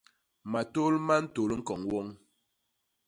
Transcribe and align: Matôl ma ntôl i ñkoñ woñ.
Matôl 0.51 0.93
ma 1.07 1.15
ntôl 1.23 1.49
i 1.53 1.55
ñkoñ 1.59 1.81
woñ. 1.89 2.07